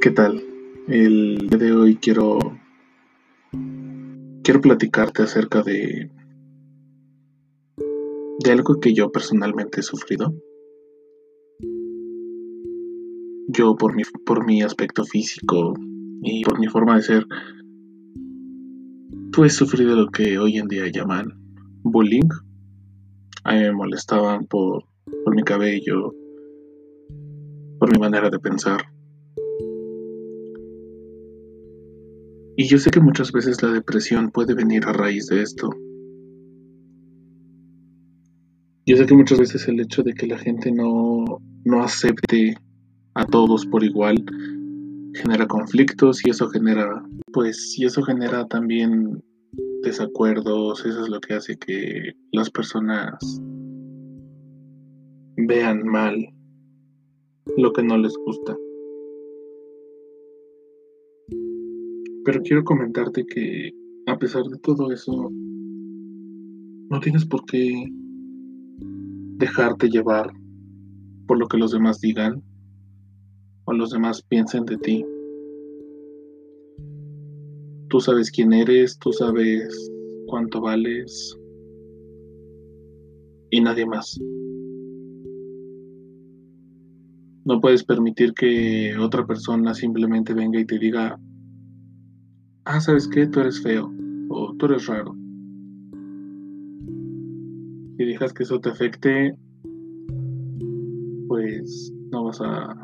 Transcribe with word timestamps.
¿Qué 0.00 0.10
tal? 0.10 0.42
El 0.88 1.48
día 1.48 1.58
de 1.58 1.72
hoy 1.72 1.96
quiero 1.96 2.38
quiero 4.42 4.60
platicarte 4.60 5.22
acerca 5.22 5.62
de 5.62 6.10
de 8.38 8.50
algo 8.52 8.80
que 8.80 8.94
yo 8.94 9.10
personalmente 9.10 9.80
he 9.80 9.82
sufrido. 9.82 10.34
Yo 13.48 13.76
por 13.76 13.94
mi 13.94 14.02
por 14.24 14.46
mi 14.46 14.62
aspecto 14.62 15.04
físico 15.04 15.74
y 16.22 16.44
por 16.44 16.58
mi 16.58 16.68
forma 16.68 16.96
de 16.96 17.02
ser 17.02 17.26
pues 19.32 19.54
he 19.54 19.56
sufrido 19.56 19.96
lo 19.96 20.08
que 20.08 20.38
hoy 20.38 20.58
en 20.58 20.68
día 20.68 20.90
llaman 20.92 21.34
bullying. 21.82 22.28
A 23.44 23.54
mí 23.54 23.60
me 23.60 23.72
molestaban 23.72 24.46
por 24.46 24.84
por 25.24 25.34
mi 25.34 25.42
cabello, 25.42 26.14
por 27.78 27.92
mi 27.92 27.98
manera 27.98 28.30
de 28.30 28.38
pensar. 28.38 28.93
Y 32.56 32.68
yo 32.68 32.78
sé 32.78 32.90
que 32.90 33.00
muchas 33.00 33.32
veces 33.32 33.62
la 33.62 33.70
depresión 33.70 34.30
puede 34.30 34.54
venir 34.54 34.84
a 34.86 34.92
raíz 34.92 35.26
de 35.26 35.42
esto. 35.42 35.70
Yo 38.86 38.96
sé 38.96 39.06
que 39.06 39.14
muchas 39.14 39.38
veces 39.38 39.66
el 39.66 39.80
hecho 39.80 40.02
de 40.02 40.14
que 40.14 40.26
la 40.26 40.38
gente 40.38 40.70
no, 40.70 41.24
no 41.64 41.82
acepte 41.82 42.54
a 43.14 43.24
todos 43.26 43.66
por 43.66 43.82
igual 43.82 44.24
genera 45.14 45.46
conflictos 45.46 46.24
y 46.26 46.30
eso 46.30 46.48
genera, 46.48 47.02
pues, 47.32 47.78
y 47.78 47.86
eso 47.86 48.02
genera 48.02 48.46
también 48.46 49.22
desacuerdos, 49.82 50.84
eso 50.84 51.04
es 51.04 51.08
lo 51.08 51.20
que 51.20 51.34
hace 51.34 51.56
que 51.56 52.12
las 52.32 52.50
personas 52.50 53.14
vean 55.36 55.84
mal 55.84 56.16
lo 57.56 57.72
que 57.72 57.82
no 57.82 57.96
les 57.98 58.14
gusta. 58.26 58.56
Pero 62.24 62.42
quiero 62.42 62.64
comentarte 62.64 63.26
que 63.26 63.70
a 64.06 64.18
pesar 64.18 64.44
de 64.44 64.58
todo 64.58 64.90
eso, 64.92 65.30
no 66.90 67.00
tienes 67.00 67.24
por 67.26 67.44
qué 67.44 67.86
dejarte 69.36 69.88
llevar 69.88 70.32
por 71.26 71.38
lo 71.38 71.46
que 71.48 71.58
los 71.58 71.72
demás 71.72 72.00
digan 72.00 72.42
o 73.64 73.72
los 73.72 73.90
demás 73.90 74.22
piensen 74.22 74.64
de 74.64 74.76
ti. 74.78 75.04
Tú 77.88 78.00
sabes 78.00 78.30
quién 78.30 78.52
eres, 78.52 78.98
tú 78.98 79.12
sabes 79.12 79.90
cuánto 80.26 80.60
vales 80.60 81.36
y 83.50 83.60
nadie 83.60 83.86
más. 83.86 84.18
No 87.44 87.60
puedes 87.60 87.84
permitir 87.84 88.32
que 88.32 88.96
otra 88.98 89.26
persona 89.26 89.74
simplemente 89.74 90.32
venga 90.32 90.58
y 90.58 90.64
te 90.64 90.78
diga, 90.78 91.18
ah, 92.64 92.80
¿sabes 92.80 93.08
qué? 93.08 93.26
Tú 93.26 93.40
eres 93.40 93.62
feo 93.62 93.92
o 94.28 94.54
tú 94.56 94.66
eres 94.66 94.86
raro. 94.86 95.14
Si 97.96 98.04
dejas 98.04 98.32
que 98.32 98.42
eso 98.42 98.60
te 98.60 98.70
afecte, 98.70 99.36
pues 101.28 101.92
no 102.10 102.24
vas 102.24 102.40
a 102.40 102.74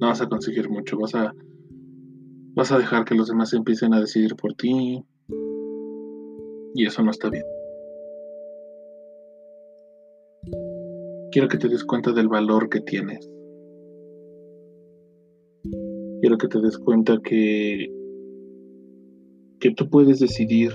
no 0.00 0.06
vas 0.08 0.20
a 0.20 0.28
conseguir 0.28 0.68
mucho, 0.68 0.98
vas 0.98 1.14
a 1.14 1.34
vas 2.54 2.72
a 2.72 2.78
dejar 2.78 3.04
que 3.04 3.14
los 3.14 3.28
demás 3.28 3.52
empiecen 3.54 3.94
a 3.94 4.00
decidir 4.00 4.34
por 4.36 4.54
ti 4.54 5.04
y 6.74 6.86
eso 6.86 7.02
no 7.02 7.10
está 7.10 7.28
bien. 7.30 7.44
Quiero 11.30 11.48
que 11.48 11.58
te 11.58 11.68
des 11.68 11.84
cuenta 11.84 12.12
del 12.12 12.28
valor 12.28 12.68
que 12.68 12.80
tienes. 12.80 13.28
Quiero 16.22 16.38
que 16.38 16.46
te 16.46 16.60
des 16.60 16.78
cuenta 16.78 17.18
que, 17.20 17.92
que 19.58 19.74
tú 19.74 19.90
puedes 19.90 20.20
decidir 20.20 20.70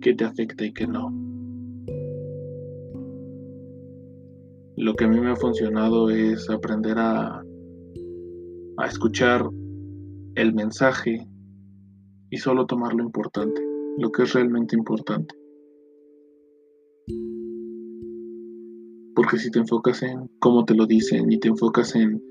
qué 0.00 0.14
te 0.14 0.24
afecta 0.24 0.64
y 0.64 0.72
qué 0.72 0.86
no. 0.86 1.12
Lo 4.76 4.94
que 4.94 5.06
a 5.06 5.08
mí 5.08 5.18
me 5.18 5.32
ha 5.32 5.34
funcionado 5.34 6.10
es 6.10 6.48
aprender 6.48 6.96
a, 6.98 7.42
a 8.76 8.86
escuchar 8.86 9.44
el 10.36 10.54
mensaje 10.54 11.26
y 12.30 12.36
solo 12.36 12.66
tomar 12.66 12.94
lo 12.94 13.02
importante, 13.02 13.60
lo 13.96 14.12
que 14.12 14.22
es 14.22 14.32
realmente 14.34 14.76
importante. 14.76 15.34
Porque 19.28 19.42
si 19.42 19.50
te 19.50 19.58
enfocas 19.58 20.02
en 20.02 20.30
cómo 20.38 20.64
te 20.64 20.74
lo 20.74 20.86
dicen 20.86 21.30
y 21.30 21.38
te 21.38 21.48
enfocas 21.48 21.94
en 21.94 22.22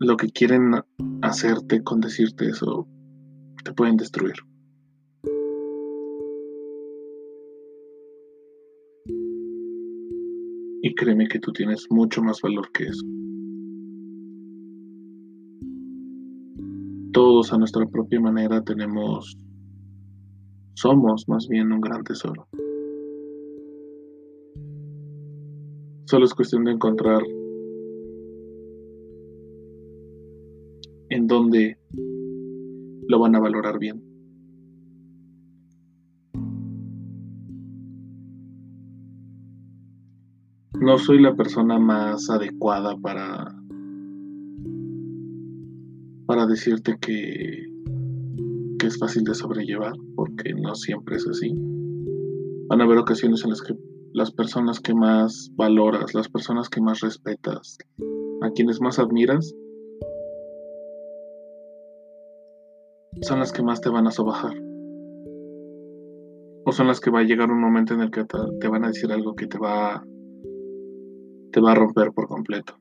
lo 0.00 0.16
que 0.16 0.26
quieren 0.30 0.72
hacerte 1.20 1.84
con 1.84 2.00
decirte 2.00 2.48
eso, 2.48 2.88
te 3.62 3.72
pueden 3.72 3.96
destruir. 3.96 4.34
Y 10.82 10.94
créeme 10.96 11.28
que 11.28 11.38
tú 11.38 11.52
tienes 11.52 11.86
mucho 11.90 12.22
más 12.22 12.40
valor 12.42 12.68
que 12.72 12.82
eso. 12.88 13.06
Todos 17.12 17.52
a 17.52 17.58
nuestra 17.58 17.86
propia 17.86 18.20
manera 18.20 18.64
tenemos, 18.64 19.38
somos 20.74 21.28
más 21.28 21.46
bien 21.46 21.70
un 21.70 21.80
gran 21.80 22.02
tesoro. 22.02 22.48
Solo 26.12 26.26
es 26.26 26.34
cuestión 26.34 26.64
de 26.64 26.72
encontrar 26.72 27.22
en 31.08 31.26
dónde 31.26 31.78
lo 33.08 33.18
van 33.18 33.34
a 33.34 33.40
valorar 33.40 33.78
bien. 33.78 34.04
No 40.78 40.98
soy 40.98 41.22
la 41.22 41.34
persona 41.34 41.78
más 41.78 42.28
adecuada 42.28 42.94
para 42.98 43.50
para 46.26 46.44
decirte 46.44 46.98
que, 47.00 47.72
que 48.78 48.86
es 48.86 48.98
fácil 48.98 49.24
de 49.24 49.34
sobrellevar, 49.34 49.94
porque 50.14 50.52
no 50.52 50.74
siempre 50.74 51.16
es 51.16 51.26
así. 51.26 51.54
Van 52.68 52.82
a 52.82 52.84
haber 52.84 52.98
ocasiones 52.98 53.42
en 53.44 53.48
las 53.48 53.62
que 53.62 53.72
las 54.14 54.30
personas 54.32 54.80
que 54.80 54.94
más 54.94 55.50
valoras, 55.54 56.14
las 56.14 56.28
personas 56.28 56.68
que 56.68 56.80
más 56.80 57.00
respetas, 57.00 57.78
a 58.42 58.50
quienes 58.50 58.80
más 58.80 58.98
admiras, 58.98 59.54
son 63.22 63.38
las 63.38 63.52
que 63.52 63.62
más 63.62 63.80
te 63.80 63.88
van 63.88 64.06
a 64.06 64.10
sobajar. 64.10 64.54
O 66.64 66.72
son 66.72 66.86
las 66.86 67.00
que 67.00 67.10
va 67.10 67.20
a 67.20 67.24
llegar 67.24 67.50
un 67.50 67.60
momento 67.60 67.94
en 67.94 68.00
el 68.00 68.10
que 68.10 68.24
te 68.60 68.68
van 68.68 68.84
a 68.84 68.88
decir 68.88 69.10
algo 69.10 69.34
que 69.34 69.46
te 69.46 69.58
va 69.58 70.04
te 71.52 71.60
va 71.60 71.72
a 71.72 71.74
romper 71.74 72.12
por 72.12 72.28
completo. 72.28 72.74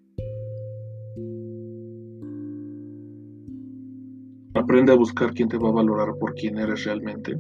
Aprende 4.53 4.93
a 4.93 4.95
buscar 4.95 5.33
quién 5.33 5.49
te 5.49 5.57
va 5.57 5.69
a 5.69 5.73
valorar 5.73 6.13
por 6.19 6.33
quién 6.33 6.57
eres 6.57 6.85
realmente. 6.85 7.37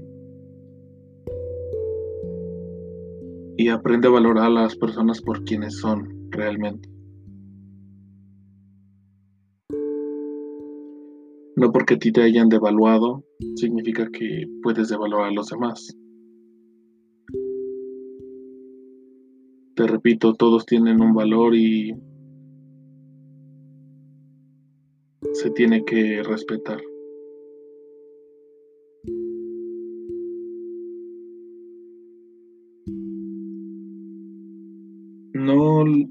Y 3.61 3.69
aprende 3.69 4.07
a 4.07 4.11
valorar 4.11 4.45
a 4.45 4.49
las 4.49 4.75
personas 4.75 5.21
por 5.21 5.43
quienes 5.43 5.77
son 5.77 6.31
realmente. 6.31 6.89
No 11.55 11.71
porque 11.71 11.93
a 11.93 11.99
ti 11.99 12.11
te 12.11 12.23
hayan 12.23 12.49
devaluado, 12.49 13.23
significa 13.55 14.09
que 14.11 14.47
puedes 14.63 14.89
devaluar 14.89 15.29
a 15.29 15.31
los 15.31 15.49
demás. 15.49 15.95
Te 19.75 19.85
repito, 19.85 20.33
todos 20.33 20.65
tienen 20.65 20.99
un 20.99 21.13
valor 21.13 21.53
y 21.53 21.93
se 25.33 25.51
tiene 25.51 25.85
que 25.85 26.23
respetar. 26.23 26.81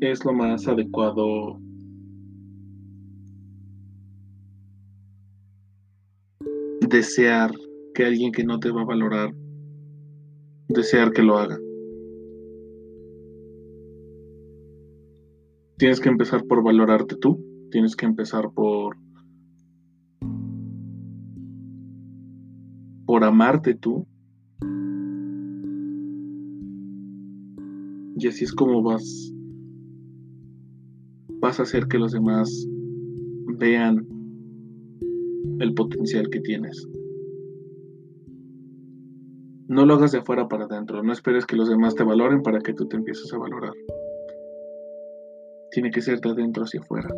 Es 0.01 0.25
lo 0.25 0.33
más 0.33 0.67
adecuado 0.69 1.59
desear 6.89 7.53
que 7.95 8.05
alguien 8.05 8.33
que 8.33 8.45
no 8.45 8.59
te 8.59 8.71
va 8.71 8.83
a 8.83 8.87
valorar, 8.87 9.35
desear 10.69 11.13
que 11.13 11.23
lo 11.23 11.39
haga. 11.39 11.59
Tienes 15.79 16.01
que 16.01 16.09
empezar 16.09 16.45
por 16.47 16.63
valorarte 16.63 17.17
tú, 17.17 17.39
tienes 17.71 17.97
que 17.97 18.07
empezar 18.07 18.51
por 18.53 18.97
por 23.07 23.25
amarte 23.25 23.75
tú 23.75 24.07
Y 28.21 28.29
así 28.29 28.45
es 28.45 28.53
como 28.53 28.83
vas 28.83 29.33
vas 31.41 31.59
a 31.59 31.63
hacer 31.63 31.87
que 31.89 31.99
los 31.99 32.13
demás 32.13 32.67
vean 33.59 34.07
el 35.59 35.75
potencial 35.75 36.29
que 36.31 36.41
tienes. 36.41 36.89
No 39.69 39.87
lo 39.87 39.95
hagas 39.95 40.13
de 40.13 40.19
afuera 40.19 40.49
para 40.49 40.65
adentro, 40.65 41.03
no 41.03 41.13
esperes 41.13 41.47
que 41.47 41.57
los 41.57 41.69
demás 41.69 41.95
te 41.95 42.03
valoren 42.05 42.43
para 42.43 42.59
que 42.61 42.75
tú 42.75 42.87
te 42.89 42.97
empieces 42.97 43.33
a 43.33 43.39
valorar. 43.39 43.73
Tiene 45.71 45.91
que 45.91 46.01
ser 46.01 46.21
de 46.21 46.31
adentro 46.31 46.65
hacia 46.65 46.81
afuera. 46.81 47.09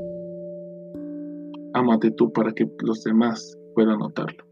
Ámate 1.74 2.10
tú 2.10 2.30
para 2.32 2.52
que 2.52 2.70
los 2.82 3.02
demás 3.02 3.56
puedan 3.74 3.98
notarlo. 3.98 4.51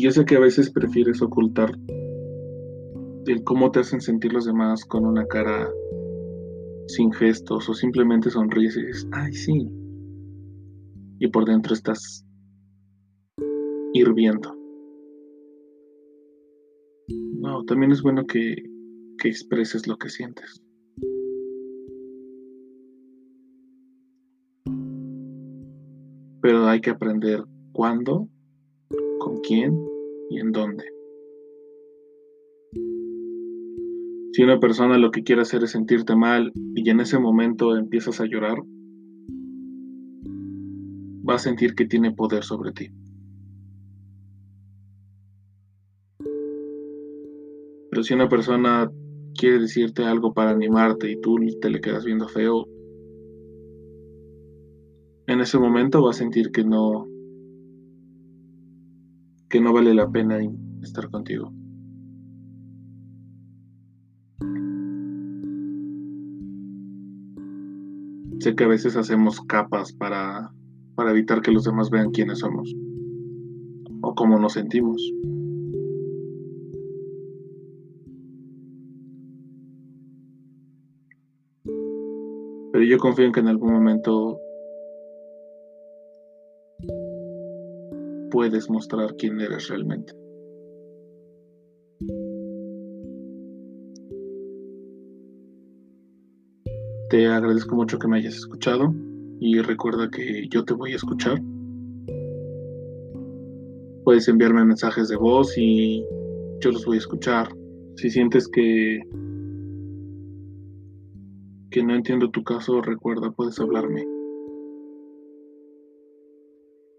Y 0.00 0.04
yo 0.04 0.12
sé 0.12 0.24
que 0.24 0.36
a 0.36 0.40
veces 0.40 0.70
prefieres 0.70 1.20
ocultar 1.20 1.78
el 3.26 3.44
cómo 3.44 3.70
te 3.70 3.80
hacen 3.80 4.00
sentir 4.00 4.32
los 4.32 4.46
demás 4.46 4.86
con 4.86 5.04
una 5.04 5.26
cara 5.26 5.70
sin 6.86 7.12
gestos 7.12 7.68
o 7.68 7.74
simplemente 7.74 8.30
sonríes 8.30 8.78
y 8.78 8.86
dices, 8.86 9.06
ay 9.12 9.34
sí. 9.34 9.68
Y 11.18 11.28
por 11.28 11.44
dentro 11.44 11.74
estás 11.74 12.24
hirviendo. 13.92 14.56
No, 17.38 17.62
también 17.66 17.92
es 17.92 18.00
bueno 18.00 18.24
que, 18.24 18.56
que 19.18 19.28
expreses 19.28 19.86
lo 19.86 19.98
que 19.98 20.08
sientes. 20.08 20.62
Pero 26.40 26.66
hay 26.68 26.80
que 26.80 26.88
aprender 26.88 27.44
cuándo, 27.72 28.30
con 29.18 29.42
quién 29.42 29.89
y 30.30 30.38
en 30.38 30.52
dónde. 30.52 30.84
Si 34.32 34.42
una 34.44 34.60
persona 34.60 34.96
lo 34.96 35.10
que 35.10 35.24
quiere 35.24 35.42
hacer 35.42 35.64
es 35.64 35.72
sentirte 35.72 36.14
mal 36.14 36.52
y 36.74 36.88
en 36.88 37.00
ese 37.00 37.18
momento 37.18 37.76
empiezas 37.76 38.20
a 38.20 38.26
llorar, 38.26 38.58
va 41.28 41.34
a 41.34 41.38
sentir 41.38 41.74
que 41.74 41.86
tiene 41.86 42.12
poder 42.12 42.44
sobre 42.44 42.72
ti. 42.72 42.90
Pero 47.90 48.04
si 48.04 48.14
una 48.14 48.28
persona 48.28 48.90
quiere 49.36 49.58
decirte 49.58 50.04
algo 50.04 50.32
para 50.32 50.50
animarte 50.50 51.10
y 51.10 51.20
tú 51.20 51.38
te 51.60 51.70
le 51.70 51.80
quedas 51.80 52.04
viendo 52.04 52.28
feo, 52.28 52.66
en 55.26 55.40
ese 55.40 55.58
momento 55.58 56.02
va 56.02 56.10
a 56.10 56.14
sentir 56.14 56.52
que 56.52 56.64
no 56.64 57.09
que 59.50 59.60
no 59.60 59.72
vale 59.72 59.92
la 59.94 60.08
pena 60.08 60.38
estar 60.80 61.10
contigo. 61.10 61.52
Sé 68.38 68.54
que 68.54 68.64
a 68.64 68.68
veces 68.68 68.96
hacemos 68.96 69.40
capas 69.42 69.92
para, 69.92 70.52
para 70.94 71.10
evitar 71.10 71.42
que 71.42 71.50
los 71.50 71.64
demás 71.64 71.90
vean 71.90 72.12
quiénes 72.12 72.38
somos 72.38 72.72
o 74.02 74.14
cómo 74.14 74.38
nos 74.38 74.54
sentimos. 74.54 75.02
Pero 82.72 82.84
yo 82.84 82.98
confío 82.98 83.26
en 83.26 83.32
que 83.32 83.40
en 83.40 83.48
algún 83.48 83.72
momento 83.72 84.38
puedes 88.30 88.70
mostrar 88.70 89.14
quién 89.16 89.40
eres 89.40 89.68
realmente. 89.68 90.12
Te 97.10 97.26
agradezco 97.26 97.74
mucho 97.74 97.98
que 97.98 98.06
me 98.06 98.18
hayas 98.18 98.36
escuchado 98.36 98.94
y 99.40 99.60
recuerda 99.60 100.10
que 100.10 100.48
yo 100.48 100.64
te 100.64 100.74
voy 100.74 100.92
a 100.92 100.96
escuchar. 100.96 101.40
Puedes 104.04 104.28
enviarme 104.28 104.64
mensajes 104.64 105.08
de 105.08 105.16
voz 105.16 105.58
y 105.58 106.04
yo 106.60 106.70
los 106.70 106.84
voy 106.84 106.96
a 106.96 107.00
escuchar. 107.00 107.48
Si 107.96 108.10
sientes 108.10 108.48
que 108.48 109.00
que 111.70 111.84
no 111.84 111.94
entiendo 111.94 112.30
tu 112.30 112.42
caso, 112.42 112.82
recuerda, 112.82 113.30
puedes 113.30 113.58
hablarme. 113.60 114.04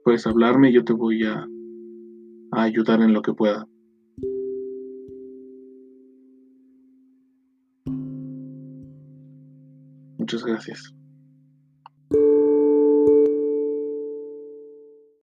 Puedes 0.03 0.25
hablarme 0.25 0.69
y 0.69 0.73
yo 0.73 0.83
te 0.83 0.93
voy 0.93 1.23
a, 1.23 1.45
a 2.51 2.63
ayudar 2.63 3.01
en 3.01 3.13
lo 3.13 3.21
que 3.21 3.33
pueda. 3.33 3.67
Muchas 10.17 10.43
gracias. 10.43 10.93